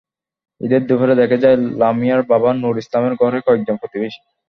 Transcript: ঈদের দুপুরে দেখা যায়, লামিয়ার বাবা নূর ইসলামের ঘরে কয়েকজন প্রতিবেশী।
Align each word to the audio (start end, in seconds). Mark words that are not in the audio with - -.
ঈদের 0.61 0.81
দুপুরে 0.87 1.13
দেখা 1.15 1.37
যায়, 1.43 1.57
লামিয়ার 1.81 2.21
বাবা 2.23 2.49
নূর 2.53 2.75
ইসলামের 2.83 3.13
ঘরে 3.21 3.39
কয়েকজন 3.41 3.75
প্রতিবেশী। 3.81 4.19